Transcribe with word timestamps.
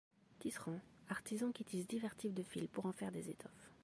Tisserand, 0.39 0.79
artisan 1.09 1.51
qui 1.51 1.63
tisse 1.63 1.85
divers 1.85 2.15
types 2.17 2.33
de 2.33 2.41
fils 2.41 2.67
pour 2.67 2.87
en 2.87 2.91
faire 2.91 3.11
des 3.11 3.29
étoffes. 3.29 3.69